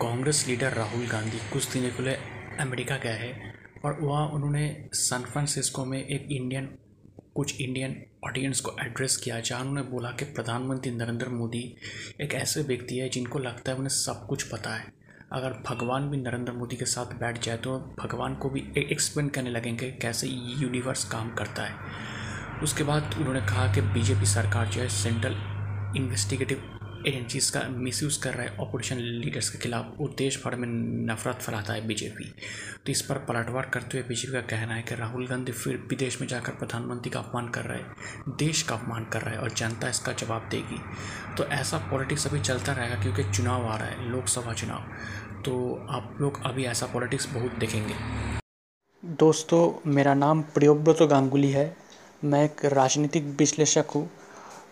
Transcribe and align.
Congress 0.00 0.44
leader 0.48 0.72
Rahul 0.72 1.06
Gandhi 1.06 1.38
कुछ 1.52 1.72
दिनों 1.72 1.90
के 1.90 2.02
लिए 2.02 2.16
अमेरिका 2.60 2.96
गए 2.96 3.10
हैं 3.10 3.54
और 3.84 3.98
वहाँ 4.00 4.26
उन्होंने 4.28 4.64
सैन 4.92 5.22
फ्रांसिस्को 5.22 5.84
में 5.84 5.98
एक 5.98 6.26
इंडियन 6.30 6.66
कुछ 7.34 7.60
इंडियन 7.60 7.96
ऑडियंस 8.24 8.60
को 8.60 8.74
एड्रेस 8.80 9.16
किया, 9.16 9.40
जहाँ 9.40 9.60
उन्होंने 9.60 9.82
बोला 9.82 10.10
कि 10.10 10.24
प्रधानमंत्री 10.24 10.92
नरेंद्र 10.92 11.28
मोदी 11.28 11.62
एक 12.20 12.34
ऐसे 12.34 12.62
व्यक्ति 12.62 12.98
है 12.98 13.08
जिनको 13.08 13.38
लगता 13.38 13.72
है 13.72 13.78
उन्हें 13.78 13.94
सब 13.94 14.26
कुछ 14.26 14.42
पता 14.42 14.74
है। 14.74 14.92
अगर 15.32 15.52
भगवान 15.68 16.10
भी 16.10 16.16
नरेंद्र 16.16 16.52
मोदी 16.52 16.76
के 16.76 16.84
साथ 16.86 17.18
बैठ 17.20 17.42
जाए 17.44 17.56
तो 17.56 17.78
भगवान 18.00 18.34
को 18.34 18.50
भी 18.50 18.64
एक्सप्लेन 18.78 19.28
करने 19.28 19.50
लगेंगे 19.50 19.90
कैसे 20.02 20.28
यूनिवर्स 20.60 21.04
काम 21.04 21.34
करता 21.34 21.62
है। 21.62 22.62
उसके 22.62 22.84
बाद 22.84 23.14
उन्होंने 23.18 23.40
कहा 23.40 23.72
कि 23.74 23.80
बीजेपी 23.94 24.26
सरकार 24.28 24.66
जो 24.66 24.80
है 24.80 24.88
सेंट्रल 24.88 25.36
इन्वेस्टिगेटिव 25.96 26.72
एजेंसीज 27.06 27.48
का 27.50 27.60
मिसयूज़ 27.68 28.18
कर 28.22 28.34
रहा 28.34 28.42
है 28.42 28.56
ऑपोजिशन 28.58 28.96
लीडर्स 28.96 29.48
के 29.50 29.58
खिलाफ 29.58 30.00
और 30.00 30.14
देश 30.18 30.40
भर 30.44 30.54
में 30.54 30.68
नफरत 31.06 31.36
फैलाता 31.36 31.72
है 31.72 31.86
बीजेपी। 31.86 32.24
तो 32.86 32.92
इस 32.92 33.02
पर 33.02 33.18
पलटवार 33.18 33.70
करते 33.74 33.98
हुए 33.98 34.08
बीजेपी 34.08 34.32
का 34.32 34.40
कहना 34.48 34.74
है 34.74 34.82
कि 34.82 34.94
राहुल 34.94 35.26
गांधी 35.26 35.52
फिर 35.52 35.76
विदेश 35.90 36.20
में 36.20 36.28
जाकर 36.28 36.52
प्रधानमंत्री 36.52 37.10
का 37.10 37.20
अपमान 37.20 37.48
कर 37.48 37.64
रहा 37.64 37.76
है, 37.76 38.34
देश 38.38 38.62
का 38.62 38.74
अपमान 38.74 39.04
कर 39.04 39.22
रहा 39.22 39.34
है 39.34 39.40
और 39.40 39.52
जनता 39.52 39.88
इसका 39.88 40.12
जवाब 40.12 40.48
देगी। 40.50 40.80
तो 41.36 41.44
ऐसा 41.44 41.78
पॉलिटिक्स 41.90 42.26
अभी 42.26 42.40
चलता 42.40 42.72
रहेगा 42.72 43.02
क्योंकि 43.02 43.24
चुनाव 43.32 43.66
आ 43.66 43.76
रहा 43.76 43.86
है, 43.86 44.10
लोकसभा 44.10 44.52
चुनाव। 44.52 45.42
तो 45.42 45.86
आप 45.90 46.16
लोग 46.20 46.42
अभी 46.44 46.64
ऐसा 46.64 46.86
पॉलिटिक्स 46.86 47.32
बहुत 47.34 47.58
देखेंगे। 47.58 47.94
दोस्तों, 49.02 49.90
मेरा 49.90 50.14
नाम 50.14 50.42
प्रियोव्रत 50.42 51.02
गांगुली 51.02 51.50
है। 51.50 51.76
मैं 52.24 52.44
एक 52.44 52.64
राजनीतिक 52.64 53.24
विश्लेषक 53.38 53.90
हूँ। 53.94 54.08